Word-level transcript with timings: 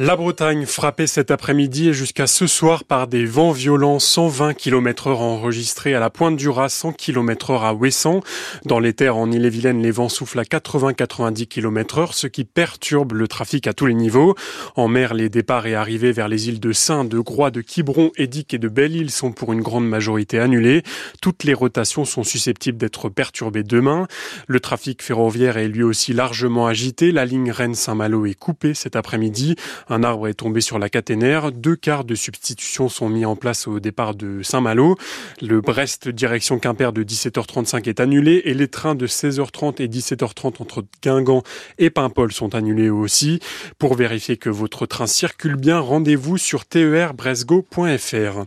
La 0.00 0.14
Bretagne 0.14 0.64
frappée 0.64 1.08
cet 1.08 1.32
après-midi 1.32 1.88
et 1.88 1.92
jusqu'à 1.92 2.28
ce 2.28 2.46
soir 2.46 2.84
par 2.84 3.08
des 3.08 3.24
vents 3.24 3.50
violents 3.50 3.98
120 3.98 4.54
km 4.54 5.08
heure 5.08 5.20
enregistrés 5.20 5.92
à 5.92 5.98
la 5.98 6.08
pointe 6.08 6.36
du 6.36 6.48
Raz, 6.48 6.68
100 6.68 6.92
km 6.92 7.50
heure 7.50 7.64
à 7.64 7.74
Ouessant. 7.74 8.20
Dans 8.64 8.78
les 8.78 8.92
terres 8.92 9.16
en 9.16 9.28
Ille-et-Vilaine, 9.32 9.82
les 9.82 9.90
vents 9.90 10.08
soufflent 10.08 10.38
à 10.38 10.44
80-90 10.44 11.48
km 11.48 11.98
heure, 11.98 12.14
ce 12.14 12.28
qui 12.28 12.44
perturbe 12.44 13.12
le 13.12 13.26
trafic 13.26 13.66
à 13.66 13.72
tous 13.72 13.86
les 13.86 13.94
niveaux. 13.94 14.36
En 14.76 14.86
mer, 14.86 15.14
les 15.14 15.28
départs 15.28 15.66
et 15.66 15.74
arrivées 15.74 16.12
vers 16.12 16.28
les 16.28 16.48
îles 16.48 16.60
de 16.60 16.70
Saint, 16.70 17.04
de 17.04 17.18
Groix, 17.18 17.50
de 17.50 17.60
Quiberon, 17.60 18.12
Édic 18.16 18.54
et 18.54 18.58
de 18.58 18.68
Belle-Île 18.68 19.10
sont 19.10 19.32
pour 19.32 19.52
une 19.52 19.62
grande 19.62 19.88
majorité 19.88 20.38
annulés. 20.38 20.84
Toutes 21.20 21.42
les 21.42 21.54
rotations 21.54 22.04
sont 22.04 22.22
susceptibles 22.22 22.78
d'être 22.78 23.08
perturbées 23.08 23.64
demain. 23.64 24.06
Le 24.46 24.60
trafic 24.60 25.02
ferroviaire 25.02 25.56
est 25.56 25.66
lui 25.66 25.82
aussi 25.82 26.12
largement 26.12 26.68
agité. 26.68 27.10
La 27.10 27.24
ligne 27.24 27.50
Rennes-Saint-Malo 27.50 28.26
est 28.26 28.38
coupée 28.38 28.74
cet 28.74 28.94
après-midi. 28.94 29.56
Un 29.90 30.02
arbre 30.02 30.28
est 30.28 30.34
tombé 30.34 30.60
sur 30.60 30.78
la 30.78 30.90
caténaire. 30.90 31.50
Deux 31.50 31.76
quarts 31.76 32.04
de 32.04 32.14
substitution 32.14 32.88
sont 32.88 33.08
mis 33.08 33.24
en 33.24 33.36
place 33.36 33.66
au 33.66 33.80
départ 33.80 34.14
de 34.14 34.42
Saint-Malo. 34.42 34.96
Le 35.40 35.60
Brest 35.60 36.08
direction 36.08 36.58
Quimper 36.58 36.92
de 36.92 37.02
17h35 37.02 37.88
est 37.88 38.00
annulé 38.00 38.42
et 38.44 38.52
les 38.52 38.68
trains 38.68 38.94
de 38.94 39.06
16h30 39.06 39.82
et 39.82 39.88
17h30 39.88 40.60
entre 40.60 40.84
Guingamp 41.02 41.42
et 41.78 41.88
Paimpol 41.88 42.32
sont 42.32 42.54
annulés 42.54 42.90
aussi. 42.90 43.40
Pour 43.78 43.94
vérifier 43.94 44.36
que 44.36 44.50
votre 44.50 44.84
train 44.84 45.06
circule 45.06 45.56
bien, 45.56 45.78
rendez-vous 45.78 46.36
sur 46.36 46.66
terbresgo.fr. 46.66 48.44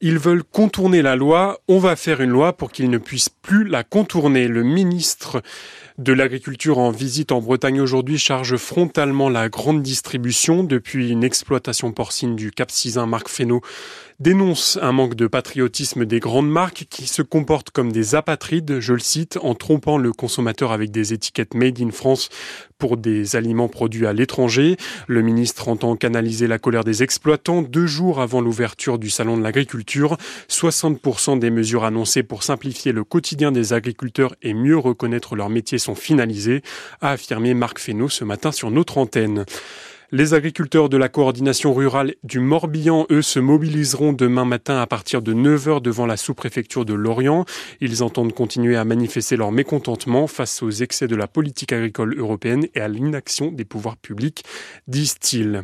Ils 0.00 0.18
veulent 0.18 0.44
contourner 0.44 1.02
la 1.02 1.16
loi. 1.16 1.60
On 1.68 1.78
va 1.78 1.94
faire 1.96 2.22
une 2.22 2.30
loi 2.30 2.54
pour 2.54 2.72
qu'ils 2.72 2.90
ne 2.90 2.98
puissent 2.98 3.28
plus 3.28 3.64
la 3.64 3.84
contourner. 3.84 4.48
Le 4.48 4.62
ministre 4.62 5.42
de 6.00 6.14
l'agriculture 6.14 6.78
en 6.78 6.90
visite 6.90 7.30
en 7.30 7.42
Bretagne 7.42 7.78
aujourd'hui 7.78 8.16
charge 8.16 8.56
frontalement 8.56 9.28
la 9.28 9.50
grande 9.50 9.82
distribution 9.82 10.64
depuis 10.64 11.10
une 11.10 11.22
exploitation 11.22 11.92
porcine 11.92 12.36
du 12.36 12.52
Cap 12.52 12.70
Cisin 12.70 13.04
Marc 13.04 13.28
Fesneau 13.28 13.60
dénonce 14.20 14.78
un 14.82 14.92
manque 14.92 15.14
de 15.14 15.26
patriotisme 15.26 16.04
des 16.04 16.20
grandes 16.20 16.50
marques 16.50 16.86
qui 16.90 17.06
se 17.06 17.22
comportent 17.22 17.70
comme 17.70 17.90
des 17.90 18.14
apatrides, 18.14 18.78
je 18.78 18.92
le 18.92 18.98
cite, 18.98 19.38
en 19.42 19.54
trompant 19.54 19.96
le 19.96 20.12
consommateur 20.12 20.72
avec 20.72 20.90
des 20.90 21.14
étiquettes 21.14 21.54
Made 21.54 21.80
in 21.80 21.90
France 21.90 22.28
pour 22.78 22.98
des 22.98 23.34
aliments 23.34 23.68
produits 23.68 24.06
à 24.06 24.12
l'étranger. 24.12 24.76
Le 25.06 25.22
ministre 25.22 25.68
entend 25.68 25.96
canaliser 25.96 26.46
la 26.46 26.58
colère 26.58 26.84
des 26.84 27.02
exploitants 27.02 27.62
deux 27.62 27.86
jours 27.86 28.20
avant 28.20 28.42
l'ouverture 28.42 28.98
du 28.98 29.08
Salon 29.08 29.38
de 29.38 29.42
l'agriculture. 29.42 30.18
60% 30.50 31.38
des 31.38 31.50
mesures 31.50 31.84
annoncées 31.84 32.22
pour 32.22 32.42
simplifier 32.42 32.92
le 32.92 33.04
quotidien 33.04 33.52
des 33.52 33.72
agriculteurs 33.72 34.34
et 34.42 34.52
mieux 34.52 34.78
reconnaître 34.78 35.34
leur 35.34 35.48
métier 35.48 35.78
sont 35.78 35.94
finalisées, 35.94 36.62
a 37.00 37.12
affirmé 37.12 37.54
Marc 37.54 37.78
Fesneau 37.78 38.10
ce 38.10 38.24
matin 38.24 38.52
sur 38.52 38.70
notre 38.70 38.98
antenne. 38.98 39.46
Les 40.12 40.34
agriculteurs 40.34 40.88
de 40.88 40.96
la 40.96 41.08
coordination 41.08 41.72
rurale 41.72 42.16
du 42.24 42.40
Morbihan, 42.40 43.06
eux, 43.12 43.22
se 43.22 43.38
mobiliseront 43.38 44.12
demain 44.12 44.44
matin 44.44 44.80
à 44.80 44.86
partir 44.88 45.22
de 45.22 45.32
9h 45.32 45.80
devant 45.80 46.04
la 46.04 46.16
sous-préfecture 46.16 46.84
de 46.84 46.94
Lorient. 46.94 47.44
Ils 47.80 48.02
entendent 48.02 48.32
continuer 48.32 48.76
à 48.76 48.84
manifester 48.84 49.36
leur 49.36 49.52
mécontentement 49.52 50.26
face 50.26 50.64
aux 50.64 50.70
excès 50.70 51.06
de 51.06 51.14
la 51.14 51.28
politique 51.28 51.72
agricole 51.72 52.18
européenne 52.18 52.66
et 52.74 52.80
à 52.80 52.88
l'inaction 52.88 53.52
des 53.52 53.64
pouvoirs 53.64 53.96
publics, 53.96 54.42
disent-ils. 54.88 55.62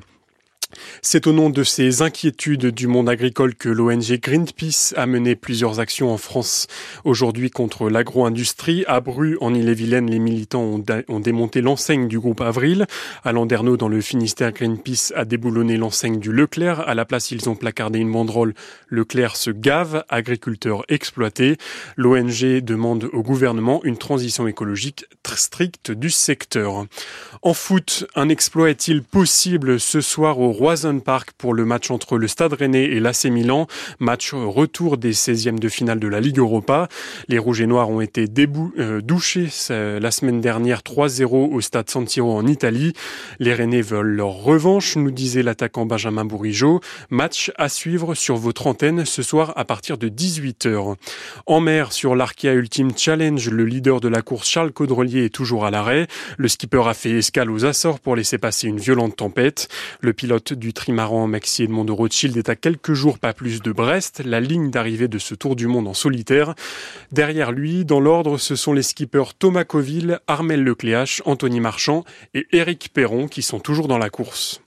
C'est 1.03 1.27
au 1.27 1.33
nom 1.33 1.51
de 1.51 1.63
ces 1.63 2.03
inquiétudes 2.03 2.67
du 2.67 2.87
monde 2.87 3.09
agricole 3.09 3.55
que 3.55 3.69
l'ONG 3.69 4.19
Greenpeace 4.21 4.95
a 4.97 5.07
mené 5.07 5.37
plusieurs 5.37 5.81
actions 5.81 6.13
en 6.13 6.19
France 6.19 6.67
aujourd'hui 7.05 7.51
contre 7.51 7.89
l'agro-industrie. 7.91 8.85
À 8.87 9.01
Bru, 9.01 9.37
en 9.41 9.55
Ille-et-Vilaine, 9.55 10.11
les 10.11 10.19
militants 10.19 10.83
ont, 11.09 11.21
démonté 11.21 11.61
l'enseigne 11.61 12.09
du 12.09 12.19
groupe 12.19 12.41
Avril. 12.41 12.87
À 13.25 13.33
Landerneau, 13.33 13.77
dans 13.77 13.89
le 13.89 14.01
Finistère, 14.01 14.53
Greenpeace 14.53 15.13
a 15.15 15.25
déboulonné 15.25 15.77
l'enseigne 15.77 16.19
du 16.19 16.33
Leclerc. 16.33 16.81
À 16.81 16.95
la 16.95 17.05
place, 17.05 17.31
ils 17.31 17.49
ont 17.49 17.57
placardé 17.57 17.99
une 17.99 18.13
banderole 18.13 18.55
Leclerc 18.89 19.37
se 19.37 19.51
gave, 19.51 20.05
agriculteurs 20.09 20.85
exploités. 20.89 21.57
L'ONG 21.97 22.61
demande 22.61 23.09
au 23.13 23.23
gouvernement 23.23 23.81
une 23.85 23.97
transition 23.97 24.47
écologique 24.47 25.07
stricte 25.35 25.91
du 25.91 26.11
secteur. 26.11 26.87
En 27.43 27.55
foot, 27.55 28.07
un 28.15 28.29
exploit 28.29 28.71
est-il 28.71 29.03
possible 29.03 29.79
ce 29.81 30.01
soir 30.01 30.39
au 30.41 30.53
Park 31.05 31.31
pour 31.39 31.55
le 31.55 31.65
match 31.65 31.93
entre 31.93 32.19
le 32.19 32.27
Stade 32.27 32.53
Rennais 32.53 32.87
et 32.87 32.99
l'AC 32.99 33.27
Milan, 33.27 33.69
match 34.01 34.35
retour 34.35 34.97
des 34.97 35.13
16e 35.13 35.61
de 35.61 35.69
finale 35.69 36.01
de 36.01 36.09
la 36.09 36.19
Ligue 36.19 36.39
Europa. 36.39 36.89
Les 37.29 37.39
Rouges 37.39 37.61
et 37.61 37.69
Noirs 37.69 37.89
ont 37.89 38.01
été 38.01 38.27
euh, 38.79 39.01
douchés 39.01 39.49
la 39.71 40.11
semaine 40.11 40.41
dernière 40.41 40.81
3-0 40.81 41.53
au 41.53 41.61
Stade 41.61 41.89
San 41.89 42.09
Siro 42.09 42.37
en 42.37 42.49
Italie. 42.49 42.95
Les 43.39 43.55
Rennais 43.55 43.81
veulent 43.81 44.17
leur 44.17 44.33
revanche, 44.33 44.97
nous 44.97 45.13
disait 45.13 45.45
l'attaquant 45.45 45.87
Benjamin 45.87 46.25
Bourigeau. 46.25 46.81
Match 47.11 47.53
à 47.57 47.69
suivre 47.69 48.17
sur 48.17 48.35
votre 48.35 48.67
antenne 48.67 49.05
ce 49.05 49.23
soir 49.23 49.53
à 49.55 49.65
partir 49.65 49.99
de 49.99 50.09
18h. 50.09 50.97
En 51.47 51.61
mer, 51.61 51.93
sur 51.93 52.17
l'Arkea 52.17 52.55
Ultimate 52.55 52.99
Challenge, 52.99 53.51
le 53.51 53.65
leader 53.65 54.01
de 54.01 54.09
la 54.09 54.21
course 54.21 54.49
Charles 54.49 54.73
Caudrelier 54.73 55.27
est 55.27 55.35
toujours 55.35 55.65
à 55.65 55.71
l'arrêt. 55.71 56.09
Le 56.39 56.49
skipper 56.49 56.89
a 56.89 56.95
fait 56.95 57.11
escale 57.11 57.53
aux 57.53 57.65
Açores 57.65 58.01
pour 58.01 58.17
laisser 58.17 58.39
passer 58.39 58.67
une 58.67 58.81
violente 58.81 59.15
tempête. 59.15 59.69
Le 60.01 60.13
pilote 60.13 60.46
du 60.53 60.73
trimaran 60.73 61.27
Maxi 61.27 61.65
Edmond 61.65 61.85
de 61.85 61.93
Rothschild 61.93 62.37
est 62.37 62.49
à 62.49 62.57
quelques 62.57 62.93
jours 62.93 63.19
pas 63.19 63.33
plus 63.33 63.63
de 63.63 63.73
Brest, 63.73 64.23
la 64.25 64.41
ligne 64.41 64.71
d'arrivée 64.71 65.09
de 65.09 65.19
ce 65.19 65.35
Tour 65.35 65.57
du 65.57 65.67
Monde 65.67 65.89
en 65.89 65.95
solitaire. 65.95 66.55
Derrière 67.13 67.53
lui, 67.53 67.85
dans 67.85 68.01
l'ordre, 68.01 68.39
ce 68.39 68.57
sont 68.57 68.73
les 68.73 68.83
skippers 68.83 69.35
Thomas 69.39 69.65
Coville, 69.65 70.21
Armel 70.27 70.63
Lecléache, 70.63 71.23
Anthony 71.25 71.61
Marchand 71.61 72.05
et 72.35 72.47
Éric 72.53 72.91
Perron 72.93 73.29
qui 73.29 73.43
sont 73.43 73.61
toujours 73.61 73.89
dans 73.89 73.99
la 73.99 74.11
course. 74.11 74.61